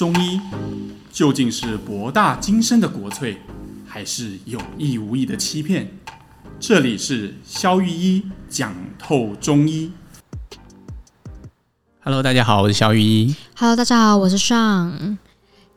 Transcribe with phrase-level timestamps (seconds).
[0.00, 0.40] 中医
[1.12, 3.36] 究竟是博大精深的国粹，
[3.86, 5.86] 还是有意无意的欺骗？
[6.58, 9.92] 这里是肖玉一讲透中医。
[12.02, 13.36] Hello，大家好，我是肖玉一。
[13.54, 15.18] Hello，大家好，我是尚。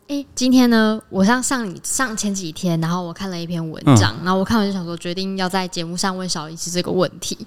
[0.08, 7.38] 哎，今天呢，我上上上前几天，然后我看了一篇文章，嗯、然后我看完就想说，决定要在节目上问小医师这个问题，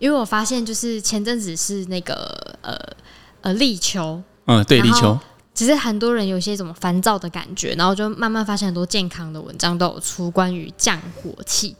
[0.00, 2.76] 因为我发现就是前阵子是那个呃
[3.42, 5.16] 呃立秋，嗯，对，立秋。
[5.56, 11.74] 其实很多人有些什么烦躁的感觉，然后就慢慢发现很多健康的文章都有出关于降火气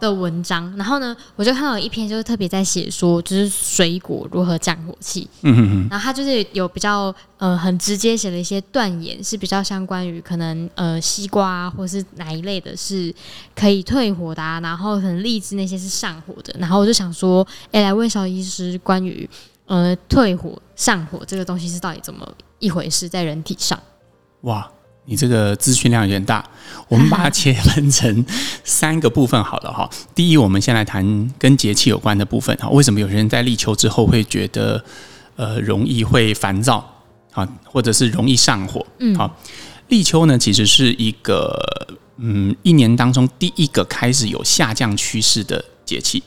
[0.00, 0.70] 的文章。
[0.70, 0.78] Uh huh.
[0.78, 5.28] 然后呢，我就看到一篇就是特别在写说，就是水果如何降火气。
[5.42, 5.88] 嗯哼哼。
[5.90, 13.12] 然后他就是有比较呃很直接写了一些断言，是比较相关于可能呃西瓜啊，或是哪一类的是
[13.56, 16.54] 可以退火的啊，然后可能荔枝那些是上火的。
[16.60, 19.28] 然后我就想说，哎，来问小医师关于
[19.66, 22.28] 呃退火上火这个东西是到底怎么
[22.62, 23.78] 一回事在人体上，
[24.42, 24.70] 哇，
[25.04, 26.48] 你这个资讯量有点大，
[26.86, 28.24] 我们把它切分成
[28.62, 29.90] 三个部分好了哈。
[30.14, 32.68] 第一，我们先来谈跟节气有关的部分哈。
[32.70, 34.82] 为什么有些人在立秋之后会觉得
[35.34, 36.88] 呃容易会烦躁
[37.32, 38.86] 啊，或者是容易上火？
[39.00, 39.36] 嗯，好，
[39.88, 41.58] 立秋呢其实是一个
[42.18, 46.22] 嗯一年当中第一个开始有下降趋势的节气。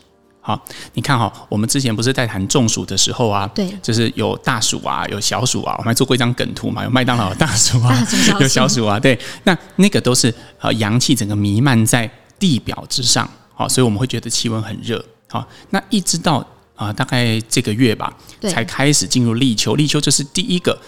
[0.47, 16.37] 好，你看哈，我们之前不是在谈中暑的时候啊，对，就是有大暑啊，有小暑啊，我们还做过一张梗图嘛，有麦当劳的大暑啊， 小有小暑啊，对，那那个都是呃阳气整个弥漫在地表之上，好，所以我们会觉得气温很热，好，那一直到
[16.75, 20.79] 啊、呃、大概这个月吧，才开始进入立秋，立秋就是第一个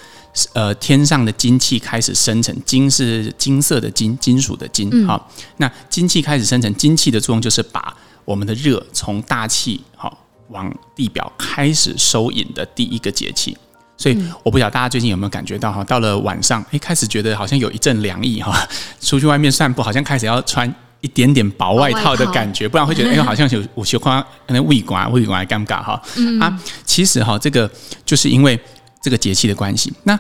[0.54, 7.98] 呃天上的金气开始生成，金是金色的金，金属的金，好，嗯、那金气开始生成，金气的作用就是把
[8.28, 13.58] 我们的热从大气好往地表开始收引的第一个节气，
[13.96, 18.68] 所以我不晓得大家最近有没有感觉到哈，到了晚上，哎，开始觉得好像有一阵凉意哈，
[19.00, 25.94] 出去外面散步好像开始要穿一点点薄外套的感觉，不然会觉得哎，好像有有些夸可能胃管胃管尴尬哈。
[26.42, 27.72] 啊，其实哈，这个
[28.06, 28.60] 就是因为
[29.02, 29.94] 这个节气的关系。
[30.04, 30.20] 那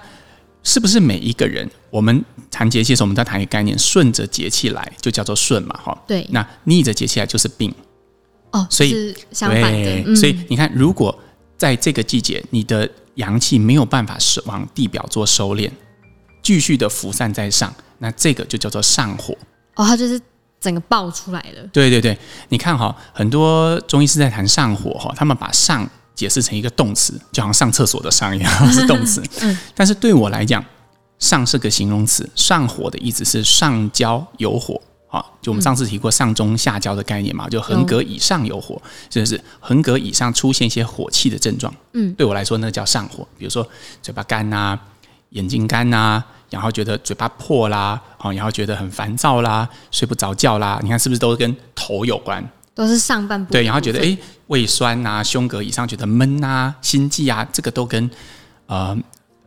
[0.63, 5.97] 是不是每一个人我们谈节气的时候，我们在谈一个概念，顺着节气来就叫做顺嘛哈？
[6.07, 6.25] 对。
[6.31, 7.73] 那逆着节气来就是病。
[8.52, 11.18] 哦，所以相反的，对，所以你看，如果
[11.58, 15.69] 在这个季节，你的阳气没有办法是往地表做收敛，
[16.41, 19.35] 继续的浮散在上，那这个就叫做上火。
[19.75, 20.19] 哦，它就是
[20.59, 21.68] 整个爆出来了。
[21.74, 22.18] 对对对，
[22.50, 29.22] 你看哈，很多中医师在谈上火哈，他们把上解释成一个动词，就好像上厕所的上一样 是动词。
[29.41, 30.64] 嗯，但是对我来讲，
[31.19, 34.79] 上是个形容词，上火的意思是上焦有火。
[35.09, 41.73] 好，就我们上次提过上中下焦的概念嘛，就横膈以上有火，就是横膈以上出现一些火气的症状。
[41.94, 43.25] 嗯，对我来说，那叫上火。
[43.38, 43.66] 比如说
[44.01, 44.78] 嘴巴干呐，
[45.29, 52.44] 眼睛干呐，然后觉得嘴巴破啦，好，然后觉得很烦躁啦，睡不着觉啦，你看是不是都跟头有关？
[52.75, 53.51] 都是上半部。
[53.51, 54.17] 对，然后觉得诶，
[54.47, 58.09] 胃酸呐，胸膈以上觉得闷呐，心悸啊，这个都跟
[58.66, 58.97] 呃。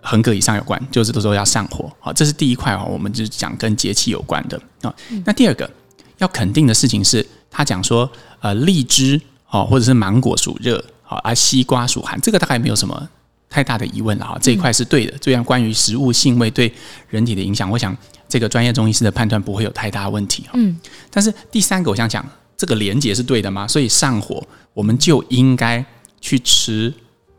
[0.03, 4.95] 横膈以上有关，就是都说要上火，好，这是第一块哦，我们就讲跟节气有关的啊。
[5.25, 5.71] 那第二个
[6.19, 13.09] 要肯定的事情是，他讲说，呃，荔枝哦，或者是芒果属热，好，而西瓜属寒，这个大概没有什么
[13.49, 14.39] 太大的疑问了哈。
[14.41, 16.73] 这一块是对的，这样关于食物性味对
[17.09, 17.95] 人体的影响，我想
[18.29, 20.47] 这个专业中医师的判断不会有太大问题。
[20.55, 20.79] 嗯，
[21.11, 23.69] 但是第三个，我想讲这个连结是对的吗？
[23.69, 25.85] 所以上火，我们就应该
[26.21, 26.93] 去吃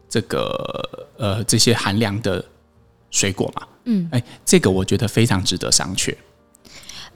[0.07, 2.45] 这个呃这些寒凉的。
[3.11, 6.15] 水果嘛，嗯，哎，这个我觉得非常值得商榷。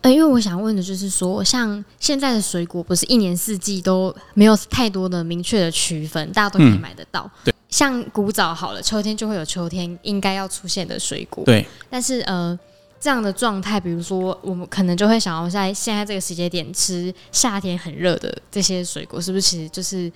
[0.02, 7.24] 呃，因为我想问的就是说，像现在的水果，不是一年四季都没有太多的明确的区分，大家都可以买得到。
[7.24, 11.44] 嗯、对，像古早好了，秋天就会有秋天应该要出现的水果。
[11.46, 12.60] 对，但是呃，
[13.00, 20.12] 这样的状态，比如说我们可能就会想要在现在这个时间点吃夏天很热的这些水果，是不是其实就是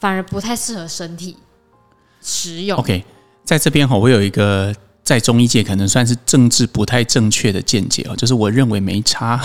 [0.00, 1.36] 反而不太适合身体
[2.20, 3.04] 食用？OK，
[3.44, 4.74] 在这边哈，我有一个。
[5.04, 9.40] 在中医界可能算是政治不太正确的见解哦，就是我认为没差。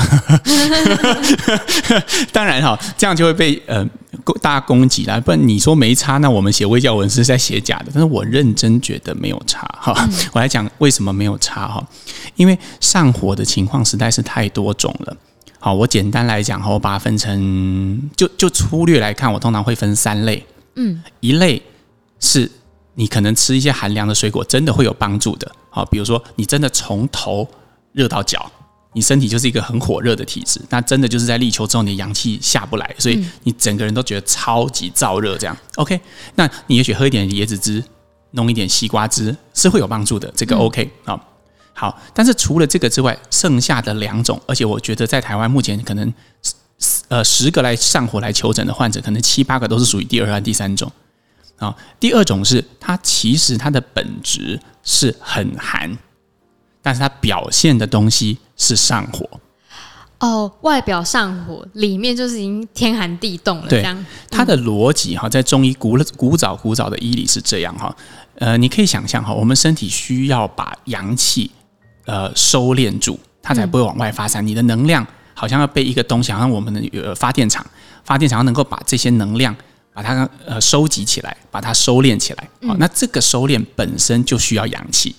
[2.31, 3.83] 当然哈，这样就会被呃
[4.39, 5.19] 大家攻击了。
[5.19, 7.85] 不然你说没差，那我们写微教文是在写假的。
[7.87, 10.07] 但是我认真觉得没有差哈。
[10.31, 11.83] 我来讲为什么没有差哈？
[12.35, 15.17] 因为上火的情况实在是太多种了。
[15.59, 20.45] 好，我简单来讲哈，我把它分成就就粗略来看，我通常会分三类。
[20.75, 21.59] 嗯，一类
[22.19, 22.51] 是。
[22.99, 25.49] 你可能吃一些寒凉的水果，真的会有帮助的。
[25.69, 27.47] 好，比如说你真的从头
[27.93, 28.51] 热到脚，
[28.93, 35.37] 你身体就是一个很火热的体质，那真的就是在立秋之后，你的阳气下不来，所以你整个人都觉得超级燥热。
[35.37, 36.01] 这样，OK？
[36.33, 37.83] 那你也许喝一点椰子汁，
[38.31, 40.33] 弄一点西瓜汁是会有帮助的。
[40.35, 41.33] 这个 OK 好。
[41.79, 46.11] 好，但是除了这个之外，剩下的两种，而且我觉得在台湾目前可能，
[47.09, 50.91] 呃，十个来上火来求诊的患者，可能七八个都是属于第二和第三种。
[51.57, 55.97] 啊，第二种是它其实它的本质是很寒，
[56.81, 59.27] 但是它表现的东西是上火。
[60.19, 63.67] 哦，外表上火，里面就是已经天寒地冻了。
[63.69, 67.95] 这样，它的逻辑哈，在中医古古早古早的医理是这样哈。
[68.39, 71.51] 呃，你可以想象哈，我们身体需要把阳气。
[72.05, 74.41] 呃，收敛住，它才不会往外发散。
[74.41, 77.65] 嗯、你的能量好像要被一个东西，好像我们的呃发电厂，
[78.05, 79.53] 发电厂要能够把这些能量
[79.97, 82.43] 把它呃收集起来，把它收敛起来。
[82.67, 85.15] 好、嗯，那这个收敛本身就需要阳气。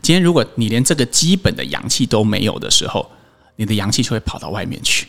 [0.00, 3.10] 今天如果你连这个基本的阳气都没有的时候，
[3.56, 5.08] 你的阳气就会跑到外面去。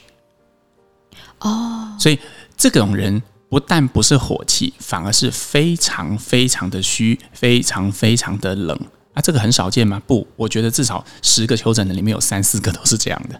[1.39, 2.19] 哦，所以
[2.57, 8.77] 这种人不但不是火气，反而是非常非常的虚，非常非常的冷。
[9.13, 10.01] 啊，这个很少见吗？
[10.05, 13.39] 不，我觉得至少十个求诊的里面有三四个都是这样的。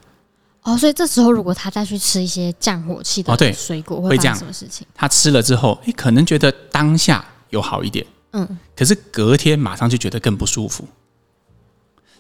[0.62, 4.86] 哦，所以这时候如果他再去吃一些降火气的水果，会发生什么事情？
[4.94, 10.88] 他吃了之后，诶，可能觉得当下有好一点，嗯，可是隔天马上就觉得更不舒服。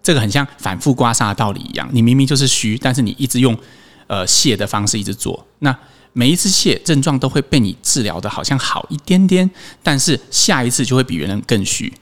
[0.01, 3.57] 这个很像反复刮痧的道理一样，你明明就是虚，但是你一直用
[4.07, 5.77] 呃泻的方式一直做，那
[6.13, 9.49] 每一次泻症状都会被你治疗的好像好一点点，
[9.83, 11.93] 但是下一次就会比原来更虚。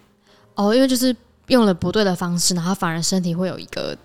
[0.56, 1.16] 哦，因为就是。
[1.48, 3.98] 用了不对的方式，然后反而身体会有一个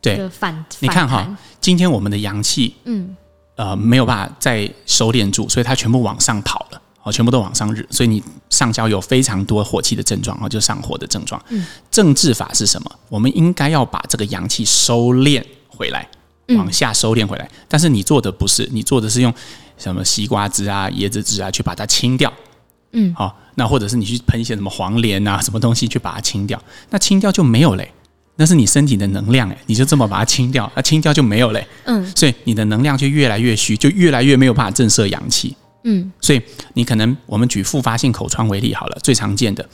[0.00, 0.64] 对反。
[0.78, 3.16] 你看哈，今天我们的阳气，嗯，
[3.56, 11.42] 呃，没有办法再收敛住，所以它全部往上跑了，哦，全部都往上日，所以你上焦有非常多火气的症状，哦，就上火的症状。
[11.48, 12.90] 嗯，正治法是什么？
[13.08, 16.08] 我们应该要把这个阳气收敛回来，
[16.56, 17.44] 往下收敛回来。
[17.44, 19.32] 嗯，但是你做的不是，你做的是用
[19.76, 22.32] 什么西瓜汁啊、椰子汁啊去把它清掉。
[22.92, 26.60] 嗯，好，那或者是你去喷一些什么黄连啊，什么东西去把它清掉，
[26.90, 27.92] 那清掉就没有嘞，
[28.40, 35.54] 那是你身体的能量诶，你就这么把它清掉，那清掉就没有嘞，嗯，所以你的能量就越来越虚，就越来越没有办法震慑阳气，
[35.84, 36.40] 嗯，所以
[36.72, 39.68] 你可能我们举复发性口疮为例好了，最常见的，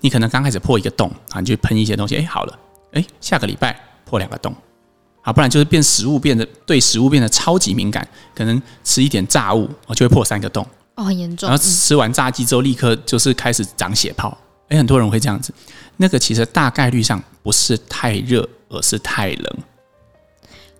[0.00, 2.58] 你可能刚开始破一个洞啊，你就喷一些东西，哎，好了，
[2.90, 4.52] 哎，下个礼拜破两个洞，
[5.22, 8.04] 啊，不然就是变食物变得对食物变得超级敏感，
[8.34, 10.66] 可能吃一点炸物，我就会破三个洞。
[10.96, 11.48] 哦，很严重。
[11.48, 14.36] 然后吃完炸鸡之后，立刻就是开始长血泡。
[14.68, 15.52] 诶，很多人会这样子。
[15.96, 19.58] 那个其实大概率上不是太热，而是太冷。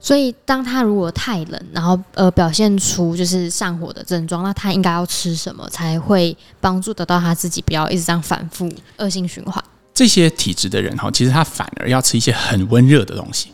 [0.01, 9.63] 所以，当他如果太冷，然后呃表现出就是上火的症状，那他应该要吃什么才会帮助得到他自己，不要一直这样反复恶性循环？
[9.93, 13.49] 这些体质的人哈，其实他反而要吃一些很温热的东西。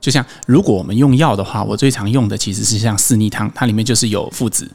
[0.00, 4.70] 就像如果我们用药的话，我最常用的其实是像四逆汤，它里面就是有附子。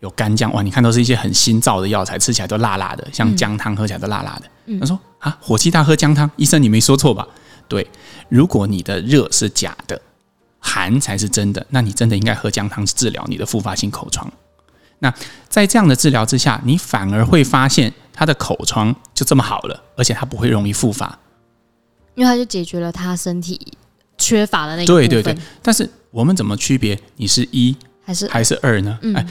[0.00, 4.42] 有干姜哇，你看都是一些很新造的药材，吃起来都辣辣的，像姜汤喝起来都辣辣的。
[4.66, 7.26] 嗯、他说啊，火气大喝姜汤，医生你没说错吧？
[7.66, 7.86] 对，
[8.28, 10.00] 如果你的热是假的，
[10.58, 14.30] 寒才是真的，那你真的应该喝姜汤治疗你的复发性口疮。
[14.98, 15.12] 那
[15.48, 21.18] 在这样的治疗之下，你反而会发现他的口疮就这么好了，而且他不会容易复发，
[22.14, 23.60] 因为他就解决了他身体
[24.18, 24.86] 缺乏的那个。
[24.86, 28.98] 对对对，但是我们怎么区别你是一还是还是二呢？
[29.02, 29.28] 嗯。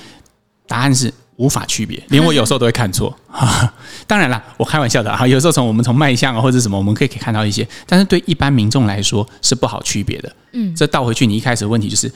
[0.67, 3.15] 答案是无法区别，连我有时候都会看错。
[4.07, 5.27] 当然啦，我开玩笑的啊。
[5.27, 10.35] 有时候从我们从脉象啊或者什么，我们可以可以看到一些，但是对一般民众来说是不好区别的。
[10.53, 12.11] 嗯，这倒回去，你一开始的问题就是，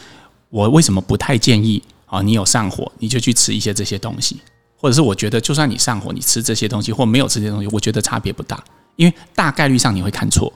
[0.49, 2.21] 我为什么不太建议啊？
[2.21, 4.39] 你有上火，你就去吃一些这些东西，
[4.77, 8.63] 或者是我觉得，就算你上火，你吃这些东西或没有吃这些东西，我觉得差别不大，
[8.95, 10.51] 因为大概率上你会看错。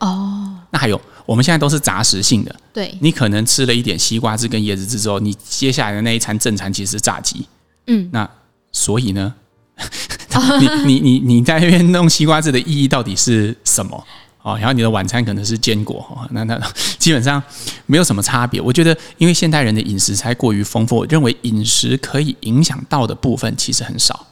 [0.00, 1.00] 哦，那还有。
[1.28, 7.46] 我们现在都是杂食性的，对，你可能吃了一点西瓜汁跟椰子汁之后，你接下来的那一餐正餐其实是炸鸡，
[7.86, 8.26] 嗯，那
[8.72, 9.34] 所以呢，
[10.58, 14.02] 你你你你在那边弄西瓜汁的意义到底是什么？
[14.40, 16.58] 哦，然后你的晚餐可能是坚果，哦，那那
[16.98, 17.42] 基本上
[17.84, 18.58] 没有什么差别。
[18.58, 24.26] 我觉得，因为现代人的饮食才过于丰富，我认为饮食可以影响到的部分其实很少。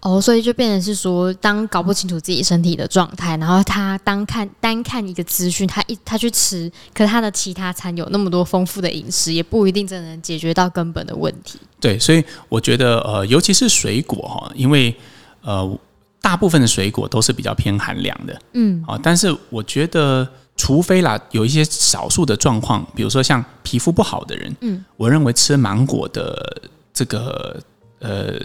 [0.00, 11.58] 哦，所以就变成是说，当搞不清楚自己身体的状态，然后他当看单看一个资讯，他一他去吃，可是他的其他餐有那么多丰富的饮食，也不一定真的能解决到根本的问题。
[11.80, 14.94] 对，所以我觉得呃，尤其是水果哈，因为
[15.42, 15.78] 呃，
[16.20, 27.60] 大部分的水果都是比较偏寒凉的，嗯，啊，但是我觉得，除非啦，有一些少数的状况，比如说像皮肤不好的人，嗯，我认为吃芒果的这个
[27.98, 28.38] 呃。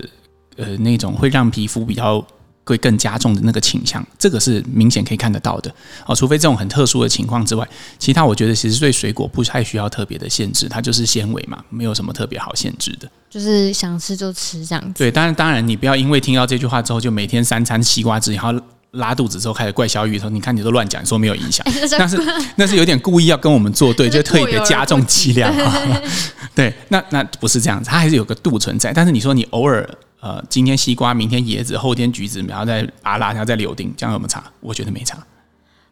[0.60, 2.24] 呃，那种会让皮肤比较
[2.66, 5.74] 会更加重的那个倾向，这个是明显可以看得到的
[6.06, 6.14] 哦。
[6.14, 13.10] 除非这种很特殊的情况之外，其他我觉得其实对水果不太需要特别的限制，它就是纤维嘛，没有什么特别好限制的。
[13.30, 14.94] 就是想吃就吃这样子。
[14.98, 18.54] 对，当然当然，你不要因为听到这句话之后就每天三餐西瓜汁，然后
[18.92, 21.66] 拉肚子之后开始怪小雨说：“你看你都乱讲，说没有影响。”
[21.98, 22.20] 但是
[22.56, 26.02] 那是有点故意要跟我们作对，就特别加重剂量啊。
[26.56, 28.92] 对，那那不是这样子，它还是有个度存在。
[28.92, 29.88] 但是你说你偶尔
[30.22, 34.44] 呃，今天西瓜，明天椰子，后天橘子，然后再阿拉，然后再柳丁，这样有没有差？
[34.60, 35.18] 我觉得没差。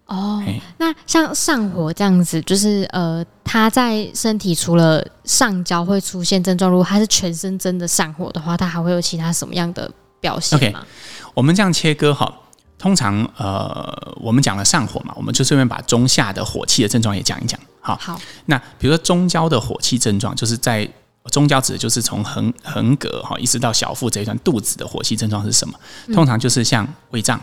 [0.06, 0.42] 哦，
[0.78, 9.92] 那像上火这样子，就是呃，他在身体除了上焦会出现症状，如果他是全身真的上火的话，他还会有其他什么样的
[10.22, 12.34] 表现吗？Okay, 我们这样切割哈，
[12.78, 17.60] 通常呃，我们讲了上火嘛，我们就顺便把中下的火气的症状也讲一讲。
[17.82, 20.90] 好，好，那比如说中焦的火气症状，就是在
[21.30, 25.74] 中焦指的就是从横横膈哈一直到小腹这一段肚子的火气症状是什么？
[26.14, 27.40] 通常就是像胃胀。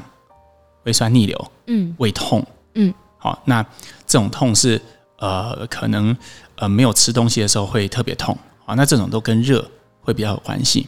[0.84, 3.62] 胃酸逆流，嗯，胃痛，嗯，好，那
[4.06, 4.78] 这种痛是
[5.16, 6.14] 呃，可能
[6.56, 8.36] 呃没有吃东西的时候会特别痛，
[8.66, 9.66] 啊，那这种都跟热
[10.02, 10.86] 会比较有关系，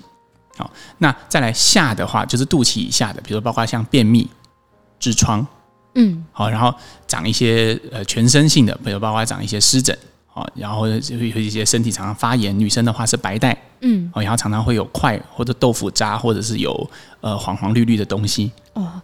[0.58, 4.30] 好，那再来下的话就是肚脐以下的，比如包括像便秘、
[5.00, 5.46] 痔疮，
[5.94, 6.74] 嗯，好，然后
[7.08, 9.98] 长一些呃全身性的，比如包括长一些湿疹，
[10.36, 16.90] 好，然后就会有一些身体常常发炎，女生的话是白带，嗯，然后常常会有块或者豆腐渣，或者是有
[17.22, 19.00] 呃黄黄绿绿的东西，哦。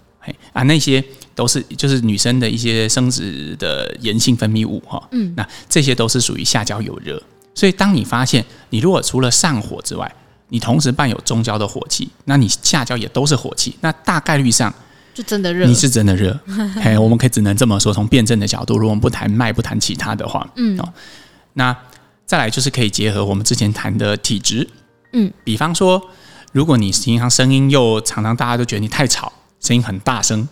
[0.52, 1.02] 啊，那些
[1.34, 7.20] 都是就是女生的一些生殖的炎性分泌物哈，嗯，那这些都是属于下焦有热，
[7.54, 10.14] 所以当你发现你如果除了上火之外，
[10.50, 14.72] 你同时伴有中焦的火气，那你下焦也都是火气，那大概率上
[15.14, 16.38] 就真的热，你是真的热，
[16.80, 20.88] 哎，我们可以只能这么说，从辩证的角度，如果我们不谈脉不谈其他的话，嗯，哦，
[21.54, 21.76] 那
[22.24, 24.68] 再来就是可以结合我们之前谈的体质，
[25.12, 26.02] 嗯，比方说，
[26.52, 29.32] 如果你平常声音又常常大家都觉得你太吵。
[29.60, 30.48] 声音很大声，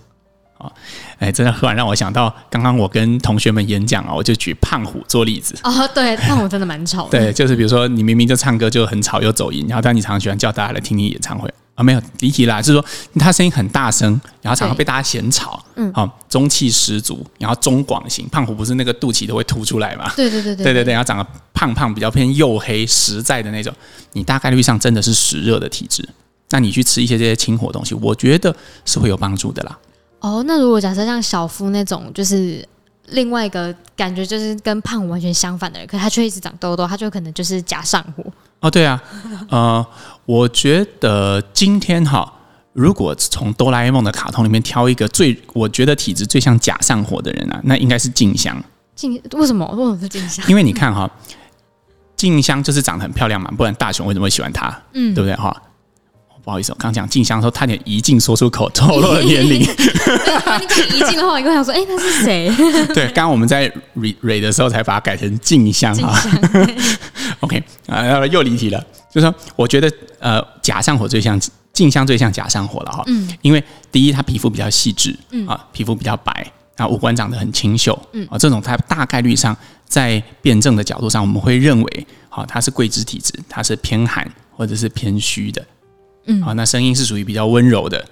[0.57, 0.71] 啊，
[1.19, 5.59] 哎，真的忽然让我想到，刚刚我跟同学们演讲啊，我就举胖虎做例子。
[5.65, 7.19] 哦，对，胖虎真的蛮吵的。
[7.19, 12.85] 对，就是比如说你明明就唱歌就很吵又走音，然后但你常常喜欢叫大家来听你演唱会啊，没有离题啦，就是说
[13.19, 18.29] 他声音很大声，然后常常被大家嫌吵，嗯，好，中气十足，然后中广型。
[18.29, 20.13] 胖虎不是那个肚脐都会凸出来嘛？
[20.15, 23.73] 对对对对， 对对对，然后长得胖胖，比较偏黝黑实在的那种，
[24.13, 26.07] 你大概率上真的是湿热的体质。
[26.51, 29.79] 那你去吃一些这些清火东西，我觉得是会有帮助的啦。
[30.19, 32.69] 哦，那如果假设像小夫那种，就是
[33.07, 38.25] 另外一个感觉，就是跟胖虎完全相反的人，可是他却一直长痘痘，他就可能就是假上火。
[38.59, 39.03] 哦，对啊，
[39.49, 39.87] 呃，
[40.31, 42.33] 我觉得今天哈，
[42.73, 48.57] 如果从哆啦 A 梦的卡通里面挑一个最，我觉得体质最像假上火的人啊，那应该是静香。
[48.95, 49.67] 静为什么？
[49.73, 50.45] 为什么是静香？
[50.49, 51.11] 因为你看哈，
[52.15, 54.69] 静香就是长得很漂亮嘛，不然大雄为什么会喜欢她？
[54.95, 55.53] 嗯，对不对哈？
[56.45, 59.59] 不好意思，我刚讲静香的时候，差点一进说出口，透露了年龄。
[59.67, 62.49] 你讲一进的话，我刚想说，哎、欸，他是谁？
[62.95, 66.17] 对，刚刚我们在蕊蕊的时候才把它改成静香哈。
[67.41, 68.81] OK 啊，又离题了。
[69.13, 71.41] 就是说，我觉得呃，假上火最像
[71.73, 73.03] 静香，最像假上火了哈。
[73.09, 73.29] 嗯。
[73.43, 85.67] 因为第一，他皮肤比较细致，嗯啊，皮肤比较白，啊五官长得很清秀，嗯啊，这种他大概率上在辩证的角度上，我们会认为，好，他是桂枝体质，他是偏寒或者是偏虚的。
[86.27, 88.07] 嗯，好，那声音是属于比较温柔的，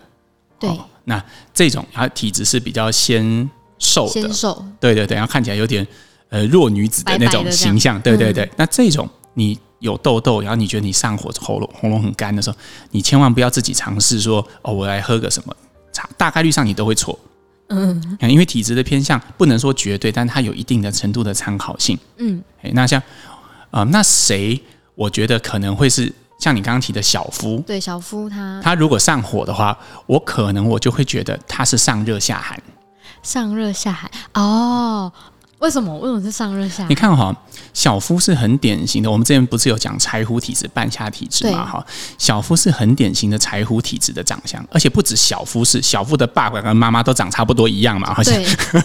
[0.58, 0.68] 对。
[1.04, 1.24] 那
[1.54, 3.48] 这种它体质是比较纤
[3.78, 5.86] 瘦的，纤瘦，对对对，然后看起来有点
[6.28, 8.44] 呃弱女子的那种形象，白白对对对。
[8.44, 12.56] 嗯、那这种你有痘痘，然后你觉得你上火，喉咙喉咙很干的时候，
[12.90, 15.56] 你千万不要自己尝试说哦，我来喝个什么
[15.92, 17.18] 茶，大概率上你都会错。
[17.68, 21.98] 嗯，因为体质的偏向不能说绝对，但它有一定的程度的参考性。
[22.16, 23.00] 嗯，哎，那像
[23.70, 24.60] 啊、呃，那谁，
[24.94, 26.12] 我觉得可能会是。
[26.40, 32.62] 像你刚刚提的小夫，对小夫他他如果上火的话，我可能我就会觉得他是上热下寒。
[33.24, 35.12] 上热下寒哦？
[35.58, 35.96] 为什么？
[35.98, 36.90] 为什么是上热下寒？
[36.90, 37.34] 你看哈，
[37.74, 39.10] 小夫是很典型的。
[39.10, 41.64] 我们之前不是有讲柴胡体质、半夏体质嘛？
[41.64, 41.84] 哈，
[42.16, 48.14] 小夫是很典型的柴胡体质的长相，而且不止小夫是，小夫的爸爸跟妈妈都长差不多一样嘛？
[48.14, 48.34] 好像。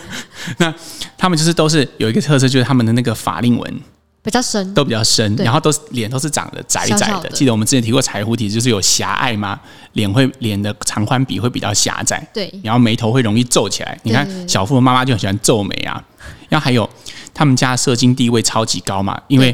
[0.58, 0.74] 那
[1.18, 3.82] 他们就是都是有一个特色，就是他们的那个法令纹。
[4.24, 6.98] 比较深，都比较深，然后都是脸都是长得窄窄的。
[6.98, 7.30] 小小的。
[7.32, 9.60] 记得我们之前提过柴胡体，就是有狭隘嘛，
[9.92, 14.00] 脸会脸的长宽比会比较狭窄，对，然后眉头会容易皱起来。
[14.03, 16.01] 你看小富的妈妈就很喜欢皱眉啊，
[16.48, 16.89] 然后还有
[17.34, 19.53] 他们家社经地位超级高嘛，因为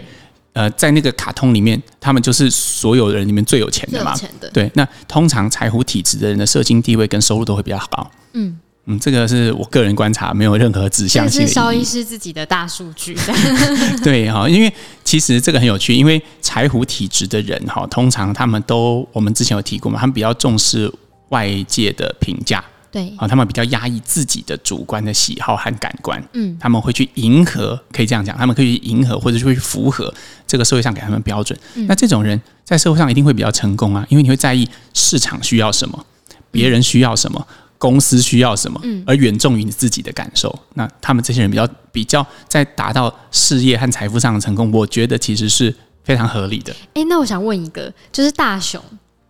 [0.53, 4.15] 呃在那个卡通里面，他们就是所有人里面最有钱的嘛，
[4.53, 8.59] 对，那通常柴胡体质的人的社经地位跟收入都会比较高，嗯。
[8.89, 11.41] 嗯，这个是我个人观察，没有任何指向性。
[11.41, 13.15] 这是萧医师自己的大数据。
[14.03, 20.91] 对哈，因为其实这个很有趣，因为柴胡体质的人哈，通常他们都我们之前有提过嘛，他们比较重视
[21.29, 30.11] 外界的评价，对啊，他们比较压抑自己的主观的喜好和感官，嗯，他们会去迎合，可以这样讲，他们可以去迎合或者去符合
[30.47, 31.55] 这个社会上给他们标准。
[31.75, 36.03] 嗯，那这种人在社会上一定会比较成功啊，因为你会在意市场需要什么，
[36.49, 37.45] 别人需要什么。
[37.79, 40.53] 公司需要什么，而远重于你自己的感受。
[40.75, 46.75] 那他们这些人比较比较在达到事业和财富上的成功，我觉得其实是非常合理的。
[46.93, 48.79] 哎，那我想问一个，就是大雄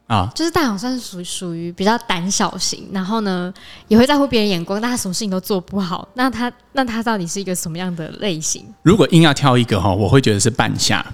[0.08, 3.54] 啊，就是大雄算是属属于比较胆小型，然后呢
[3.88, 6.10] 也会在乎别人眼光，但他什么事情都做不好。
[6.16, 8.66] 那他那他到底是一个什么样的类型？
[8.82, 11.06] 如果硬要挑一个哈，我会觉得是半夏。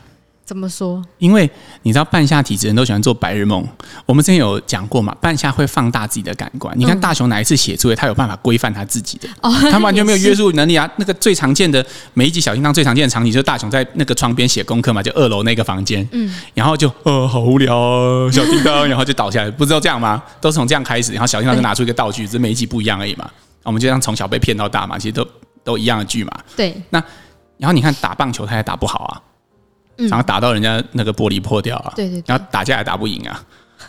[0.46, 1.04] 怎么说？
[1.18, 1.50] 因为
[1.82, 3.68] 你知道半夏体质人都喜欢做白日梦。
[4.06, 6.78] 我们之前有讲过嘛，半夏会放大自己的感官。
[6.78, 9.28] 你看大雄哪一次写作业，他有办法规范他自己的？
[9.42, 10.88] 哦， 他完全没有约束能力啊。
[10.98, 11.84] 那个最常见的
[12.14, 16.08] 每一集小叮当最常见的场景，就是大雄在那个窗边写功课嘛，就二楼那个房间。
[16.12, 20.22] 嗯，然后就呃好无聊哦，小叮当，然后就倒下来，不知道这样吗？
[20.40, 23.28] 都是从这样开始，然后小叮当就拿出一个道具，只是每一集不一样而已嘛。
[23.64, 25.28] 我们就这样从小被骗到大嘛，其实都
[25.64, 26.32] 都一样的剧嘛。
[26.56, 26.80] 对。
[26.92, 27.04] 那
[27.58, 29.22] 然后你看打棒球，他也打不好啊。
[29.98, 33.44] 然后打到人家那个玻璃破掉啊，对对，然后打架也打不赢啊。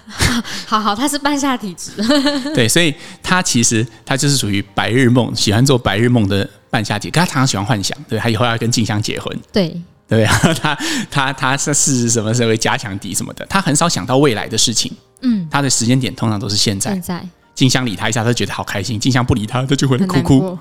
[0.66, 1.90] 好好，他是半夏体质，
[2.54, 10.78] 对，所以他其实他就是属于白日梦，喜欢做白日梦的半夏体，可他常常喜欢幻想，对，他以后要跟静香结婚，对对啊，他
[11.10, 16.92] 他他是是什么时候会加强敌什么的，他很少想到未来的事情，嗯，他的时间点通常都是现在。
[16.92, 20.58] 现在静香理他一下，他就觉得好开心；静香不理他，他就会哭哭。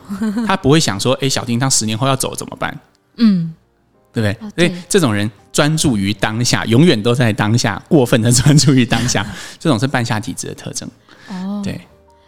[0.48, 2.76] 他不会想说，哎，小叮当十年后要走怎么办？
[3.18, 3.54] 嗯。
[4.16, 4.68] 对不对？
[4.68, 9.24] 所以这种人专注于当下，永远都在当下，过分的专注于当下，
[9.60, 10.90] 这种是半夏体质的特征。
[11.28, 11.80] 哦，对。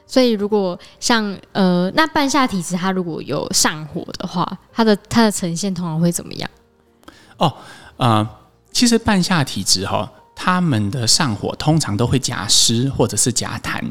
[0.06, 6.50] 所以如果像呃，那半夏体质它如果有上火的话，它的它的呈现通常会怎么样？
[7.38, 7.54] 哦，
[7.98, 8.28] 呃，
[8.72, 13.82] 其实半夏体质哈、哦，他们的上火通常都会夹湿或者是夹痰。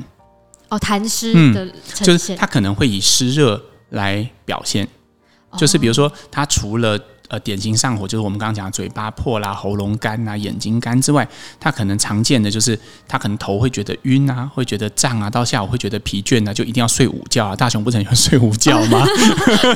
[0.69, 4.89] 哦，痰湿的呈现、嗯，就是他可能会以湿热来表现，
[5.51, 6.99] 哦、就是比如说他除了
[7.29, 11.27] 呃，典型上火就是我们刚刚讲的嘴巴破啦、喉咙干啊、眼睛干之外，
[11.59, 12.79] 他可能常见的就是
[13.09, 17.57] 他可能头会觉得晕啊，会觉得胀啊，到下午会觉得疲倦啊，就一定要睡午觉啊。
[17.57, 19.05] 大雄不是很喜欢睡午觉吗？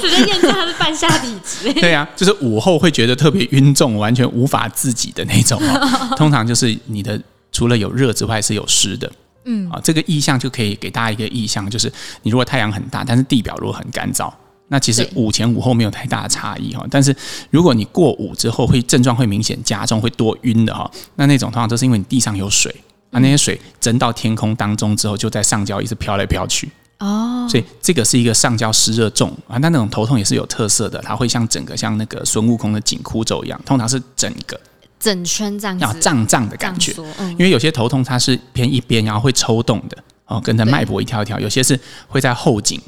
[0.01, 1.72] 直接验证他是半夏体质。
[1.81, 6.14] 对啊，就是午后会觉得特别晕重，完全无法自己的那种哦。
[6.16, 7.20] 通常就是你的
[7.51, 9.11] 除了有热之外是有湿的。
[9.46, 11.90] 嗯啊，这个意象就可以给大家一个意象，就是
[12.22, 14.31] 你如果太阳很大，但是地表如果很干燥。
[14.72, 17.14] 那其实午前午后没有太大的差异哈，但是
[17.50, 22.72] 如果你过午之后会症状会明显加重，会多晕的哈，那那种通常都是因为你地上有水，
[23.11, 26.70] 啊那些水蒸到天空当中之后，就在上焦一直飘来飘去。
[27.00, 34.59] 哦，所以这个是一个上焦湿热重啊，那那种头痛也是有特色的，它会像整个像那个孙悟空的紧箍咒一样，通常是整个。
[35.00, 36.92] 整圈这样子，要胀胀的感觉，
[37.30, 42.78] 因为有些头痛它是偏一边，然后会抽动的哦，跟着脉搏一跳一跳，有些是会在后颈。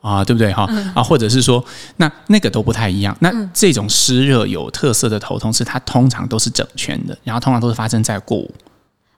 [0.00, 0.64] 啊，对不对哈？
[0.94, 1.64] 啊，或者是说，
[1.96, 3.16] 那那个都不太一样。
[3.20, 8.52] 那这种湿热有特色的头痛，是它通常都是整圈的，然后通常都是发生在过午。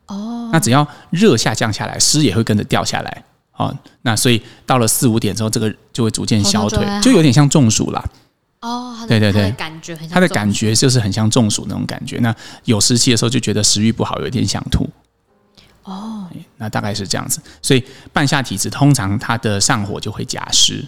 [0.06, 3.24] 哦，那只要热下降下来，湿也会跟着掉下来。
[3.56, 8.04] 哦，那所以到了四五点之后，这个就会逐渐消退，就有点像中暑了。
[8.60, 12.18] 哦，对对对，感觉很像，它的感觉就是很像中暑那种感觉。
[12.18, 14.88] 那有湿气的时候，就觉得食欲不好，有点想吐。
[15.84, 20.84] 哦，那大概是这样子，所以半夏体质通常它的上火就会夹湿。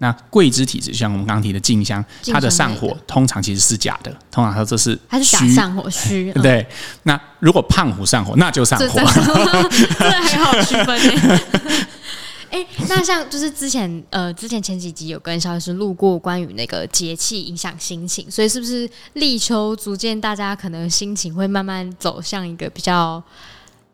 [0.00, 6.32] 那桂枝体质，像我们刚刚提的静香，它的上火通常其实是假的，通常它这是它是假上火虚。
[6.40, 6.64] 对，
[7.02, 11.40] 那如果胖虎上火，那就上火，这很 好区分。
[12.50, 23.20] 哎，那像就是之前呃，之前前几集有跟肖医师录过关于那个节气影响心情，所以是不是立秋逐渐大家可能心情会慢慢走向一个比较。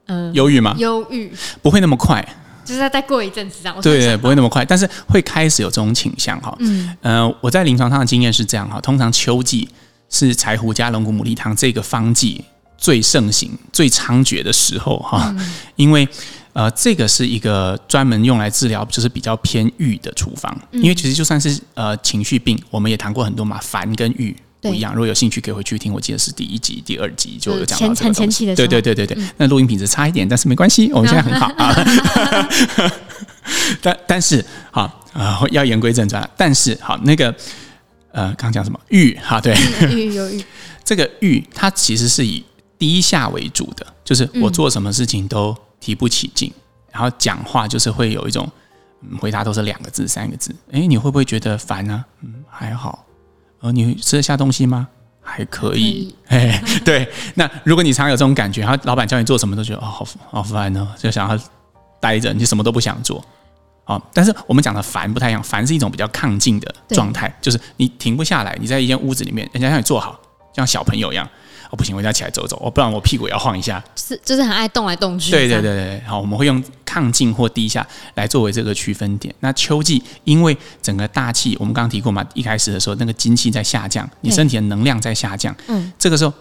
[0.06, 0.74] 呃，忧郁吗？
[0.78, 1.32] 忧郁。
[1.62, 2.22] 不会那么快，
[2.64, 3.80] 就是再再过一阵子这样。
[3.80, 6.54] 对，对，不会那么快，但是会开始有这种倾向哈。
[6.60, 9.68] 嗯，呃，我在临床上的经验是这样哈，通常秋季
[10.10, 12.44] 是柴胡加龙骨牡蛎汤这个方剂
[12.76, 16.06] 最盛行、最猖獗的时候哈，嗯、因为
[16.52, 24.36] 呃，这个是一个专门用来治疗就是比较偏郁的处方，嗯、因为其实就算是呃情绪病，我们也谈过很多嘛，烦跟郁。
[24.64, 31.74] 不一样，如果有兴趣可以回去听，我记得是第一集、第二集就有讲到这个东对对对对对，嗯、那录音品质差一点，但是没关系，我们现在很好啊。
[33.83, 36.29] 但但是好啊，要言归正传。
[36.37, 37.35] 但是好，那个
[38.11, 39.38] 呃，刚讲什么郁哈？
[39.38, 39.55] 对，
[39.92, 40.42] 郁有郁。
[40.83, 42.42] 这个郁它其实是以
[42.79, 46.61] 低下为主的，就是我做什么事情都提不起劲，嗯、
[46.92, 48.50] 然后讲话就是会有一种
[49.20, 50.55] 回答都是两个字、三个字。
[50.72, 52.05] 哎，你会不会觉得烦呢？
[52.22, 53.05] 嗯，还好。
[53.64, 54.87] 哦，你吃得下东西吗？
[55.22, 57.09] 还可以，哎， 对。
[57.35, 61.38] 那如果你常有这种感觉，然后老板叫你做什么都觉得哦，好好烦哦，就想要
[61.98, 63.24] 待着，你什么都不想做。
[63.87, 70.20] 哦，但是我们讲的烦不太一样，烦是一种比较亢进的状态，就是你停不下来，你在一间屋子里面，人家让你坐好，
[70.55, 71.27] 像小朋友一样。
[71.70, 73.83] 不行，我一定要起来走走，哦，不然我屁股也要晃一下。
[73.96, 75.31] 是，就是很爱动来动去。
[75.31, 79.35] 对对对对，好，我们会用亢进或低下来作为这个区分点。
[79.40, 86.33] 那秋季因为整个大气，我们刚刚提过嘛，一开始的时候那个精气在下降，你身体的能量在下降，嗯，这个时候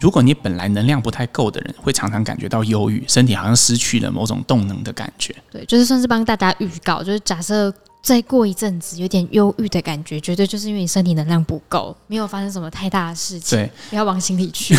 [0.00, 5.34] 如果你本来能量不太够的人，会常常感觉到忧郁，身体好像失去了某种动能的感觉。
[5.50, 7.72] 对，就是算是帮大家预告，就是假设。
[8.06, 13.58] 再过一阵子有点忧郁的感觉，绝对就是因为你身体能量不够，没有发生什么太大的事情。
[13.58, 14.76] 对，不要往心里去。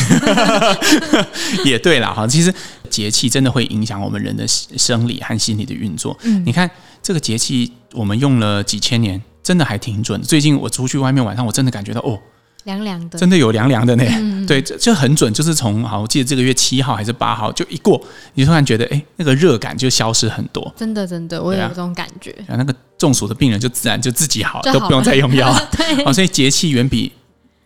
[1.66, 2.54] 也对啦，哈，其实
[2.90, 6.18] 节气真的会影响我们人的生理和心理的运作。
[6.24, 6.72] 嗯，你看
[7.04, 10.22] 这个节气，我们用了几千年，真的还挺准。
[10.22, 12.18] 最近我出去外面晚上，我真的感觉到哦。
[12.64, 14.04] 凉凉的，真的有凉凉的呢。
[14.08, 18.02] 嗯、对，这就很准，就是从好，我记得这个月七号还是八号，就一过，
[18.34, 20.74] 你突然觉得，哎，那个热感就消失很多。
[20.78, 22.32] 真的，真的，我有这种感觉。
[22.48, 25.54] 啊，那个中暑的病人就自然就自己好，好都不用再用药。
[25.78, 27.12] 对，哦，所以节气远比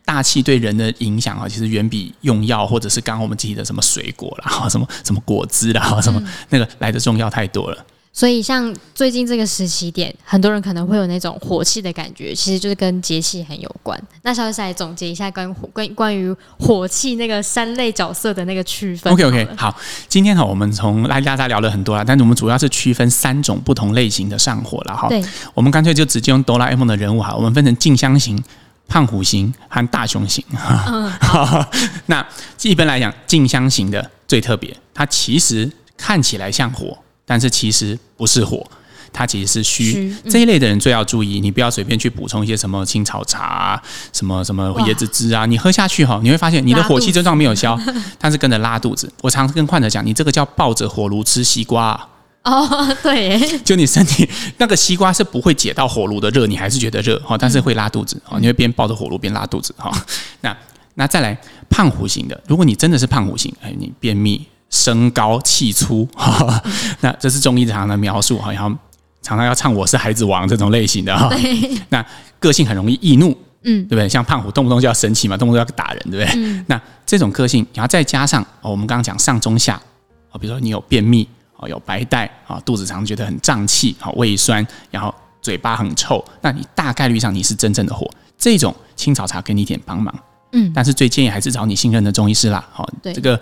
[0.03, 7.85] 大气对人的影响啊，其实远比用药或者是刚刚我们提的什么水果啦，什么什么果汁啦，什么、嗯、那个来的重要太多了。
[8.13, 13.97] 所以，像最近这个时期点，很多人可能会有那种火气的感觉，其实就是跟节气很有关。
[14.23, 19.11] 那稍微再来总结一下关关关于火气那个三类角色的那个区分。
[19.13, 19.73] OK OK，好，
[20.09, 25.07] 今天哈，我们从拉大家聊了很多了，但是我们主要是区分三种不同类型的上火了哈。
[25.07, 28.43] 对，我们干脆就直接用哆啦 A 梦的人物哈，我们分成静香型、
[28.89, 30.43] 胖虎型和大雄型。
[30.53, 31.65] 嗯， 好。
[32.07, 32.27] 那
[32.63, 36.97] 一般来讲，静香型的最特别，它其实看起来像火。
[37.31, 38.61] 但是其实不是火，
[39.13, 40.13] 它其实是虚。
[40.29, 47.79] 这一类的人最要注意，你不要随便去补充一些什么青草茶啊，什么什么椰子汁啊，你喝下去哈，你会发现你的火气症状没有消，
[48.19, 49.09] 但是跟着拉肚子。
[49.21, 52.07] 我常跟患者讲，你这个叫抱着火炉吃西瓜啊。
[52.43, 52.67] 哦，
[53.01, 59.89] 对，就你身体那个西瓜是不会解到火炉的热，你还是觉得热哈，但是会拉肚子哈，你会边抱着火炉边拉肚子哈。
[60.41, 60.53] 那
[60.95, 61.39] 那再来
[61.69, 64.45] 胖虎型的，如果你真的是胖虎型，哎，你便秘。
[64.71, 66.07] 身高气粗，
[67.01, 68.69] 那这是中医常常的描述，好像
[69.21, 71.29] 常常要唱我是孩子王这种类型的哈。
[71.89, 72.03] 那
[72.39, 74.09] 个性很容易易怒，嗯，对不对？
[74.09, 76.41] 像胖虎动不动就要生气嘛，动不动要打人，对不对？
[76.41, 79.79] 嗯、那这种个性，然后再加上我们刚刚讲上中下，
[80.39, 81.27] 比如说你有便秘，
[81.67, 88.09] 有白带啊，肚子常常觉得很胀气，好胃酸，然后嘴巴很臭，那你大概率上你是真正的火。
[88.37, 90.13] 这种青草茶给你一点帮忙。
[90.53, 92.63] 嗯，但是最建议还是找你信任的中医师啦。
[92.71, 93.39] 好，对，这个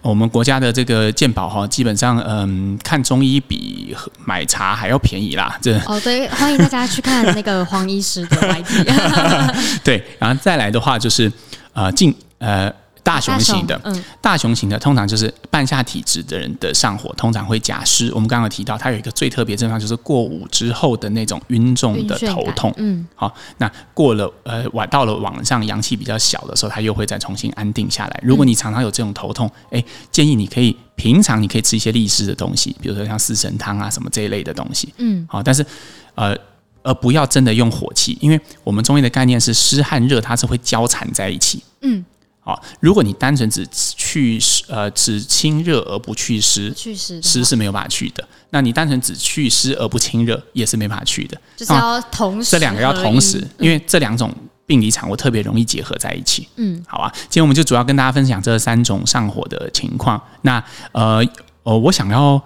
[0.00, 5.58] 我们国家的这个健保哈，基本上嗯，看中医比买茶还要便宜啦。
[5.60, 9.80] 这哦，对，欢迎大家去看那个黄医师的 YT。
[9.82, 11.32] 对，然后再来的话就是
[11.72, 12.72] 呃，进呃。
[13.02, 18.12] 大雄型的，嗯，大雄型的通常就是半夏体质的人的上火，通常会假湿。
[18.14, 22.72] 我们刚刚提到，它有一个最特别症状，就是过午之后的那种晕重的头痛。
[22.76, 28.20] 嗯，好，那过了呃晚到了晚上阳气比较小的时候，它又会再重新安定下来。
[28.22, 34.94] 如果你常常有这种头痛，哎，建议你可以平常你可以吃一些利湿的东西，比如说像四神汤啊什么这一类的东西。
[34.98, 35.66] 嗯，好，但是
[36.14, 36.36] 呃，
[36.84, 41.60] 而不要真的用火气，因为我们中医的概念是湿和热它是会交缠在一起。
[41.80, 42.04] 嗯。
[42.44, 48.28] 好，如果你单纯只去湿，呃，只清热而不去湿，去湿湿是没有办法去的。
[48.50, 51.40] 那你单纯只去湿而不清热，也是没办法去的。
[51.56, 54.34] 就是要同时，这两个要同时，因为这两种
[54.66, 56.48] 病理场我特别容易结合在一起。
[56.56, 60.20] 嗯，好啊，今天我们就主要跟大家分享这三种上火的情况。
[60.40, 61.24] 那呃，
[61.62, 62.42] 呃，我想要。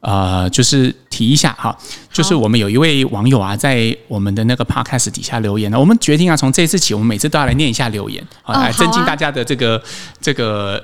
[0.00, 1.76] 呃，就是提一下哈，
[2.12, 9.82] 就是我们有一位网友啊，在我们的那个 podcast 底下留言呢，我们决定啊，从这次起，我们每次都要来念一下留言，好，来增进大家的这个
[10.20, 10.82] 这个。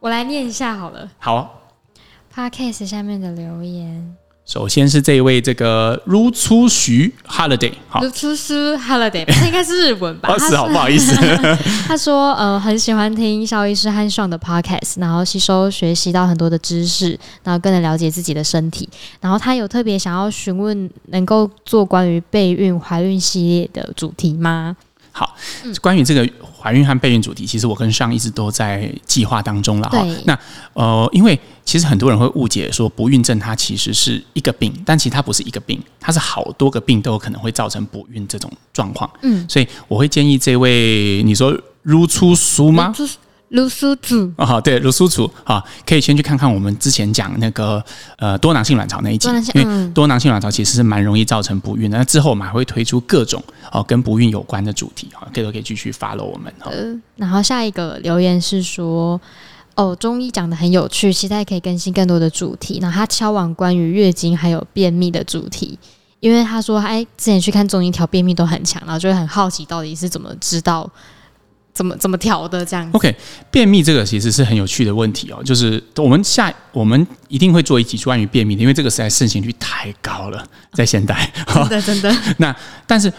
[0.00, 1.10] 我来念一下好了。
[1.18, 1.62] 好
[2.34, 4.16] ，podcast 下面的留言。
[4.50, 10.28] 首先是这一位这个如初徐 holiday，好，如初徐 holiday，他应该是日文吧？
[10.34, 11.14] 哦，是，好，不好意思。
[11.86, 18.88] 他说，呃，很喜欢听萧医师和 Sean 的 podcast，然后吸收学习到很多的知识，然后更能了解自己的身体。
[19.20, 24.76] 然后他有特别想要询问，能够做关于备孕、怀孕系列的主题吗？
[25.12, 25.36] 好，
[25.80, 30.06] 关于这个怀孕和备孕主题，其实我跟上一直都在计划当中了哈。
[30.24, 30.38] 那
[30.72, 39.10] 呃，因为其实很多人会误解说不孕症它其实是一个病，但其实它不是一个病，它是好多个病都有可能会造成不孕这种状况。
[39.22, 42.94] 嗯，所以我会建议这位你说如初书吗？
[43.50, 47.84] 卢苏楚哦，好，对，卢苏楚，好，可以先去看看我们之前讲那个
[48.16, 51.98] 呃多囊性卵巢那一集，嗯、因为多囊性卵巢其实是蛮容易造成不孕的。
[51.98, 56.52] 那之后我们还会推出各种哦跟不孕有关的主题，哈，可以都可以继续 follow 我们。
[56.60, 59.20] 呃，然后下一个留言是说，
[59.74, 62.78] 哦，中医讲的很有趣，期待可以更新更多的主题。
[62.80, 65.76] 然后他敲碗关于月经还有便秘的主题，
[66.20, 70.88] 因为他说，哎，之前去看中医调便秘都很强，然后就会很好奇到底是怎么知道。
[71.72, 72.96] 怎么怎么调的这样子。
[72.96, 73.14] OK，
[73.50, 81.30] 便秘这个其实是很有趣的问题哦，就是我们下我们一定会做一集关于便秘的，因为这个实在盛行率太高了，在现代。
[81.46, 82.16] 真 的真的。
[82.38, 82.54] 那
[82.86, 83.12] 但是。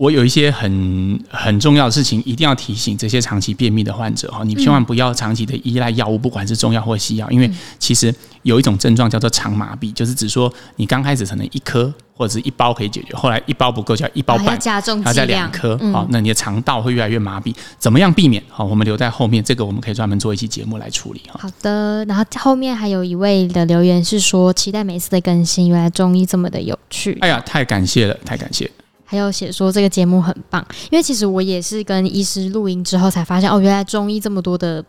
[0.00, 8.10] 我有一些很很重要的事情，一定要提醒这些长期便秘的患者哈，你千万不要长期的依赖药物，不管是中药或西药，因为其实
[8.40, 18.42] 有一种症状叫做肠麻痹，就是指说你刚开始可能一颗或者是一包可以解决，后来一包不够，就要一包半，要加重，要再两颗，好，那你的肠道会越来越麻痹，怎么样避免？
[18.48, 21.38] 好，我们留在后面，这个我们可以专门做一期节目来处理哈。
[21.42, 27.18] 好的，然后后面还有一位的留言是说，期待每次的更新，原来中医这么的有趣。
[27.20, 28.70] 哎呀，太感谢了，太感谢。
[29.10, 34.84] 还有写说这个节目很棒，因为其实我也是跟医师录音之后才发现，哦，原来中医这么多的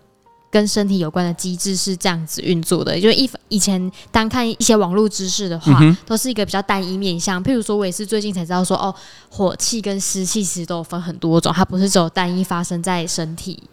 [0.51, 3.01] 跟身体有关的机制是这样子运作的。
[3.01, 7.43] 就一以前单看一些网络知识的话，嗯、都是一个比较单一面向。
[7.43, 8.93] 譬如说，我也是最近才知道说，哦，
[9.27, 13.63] 火气跟湿气其实都有分很多种，它不是只有单一发生在身体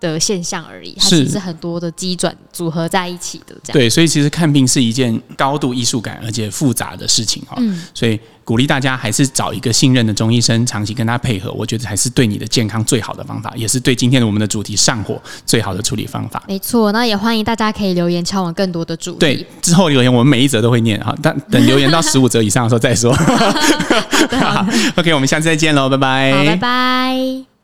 [0.00, 3.54] 的现象而已，它其实是很多的机转组合在一起的。
[3.62, 7.56] 这样对，所以其实看病是一件高度艺术感而且复杂的事情哈。
[7.58, 8.18] 嗯，所以。
[8.48, 16.42] 鼓励大家还是找一个信任的中医生，长期跟他配合，我觉得还是对你的健康最好的方法，也是对今天的我们的主题上火最好的处理方法。
[16.48, 19.18] 没错，那也欢迎大家可以留言敲碗更多的主题。
[19.18, 23.12] 对，之后留言我们每一则都会念哈， 但等留言到十五则以上的时候再说。
[24.40, 26.32] 好，OK，我们下次再见喽，拜拜。
[26.32, 27.57] 好，拜拜。